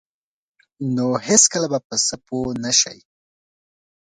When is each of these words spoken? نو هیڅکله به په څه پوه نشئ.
نو 0.95 1.07
هیڅکله 1.27 1.67
به 1.71 1.79
په 1.87 1.95
څه 2.05 2.15
پوه 2.25 2.51
نشئ. 2.63 2.99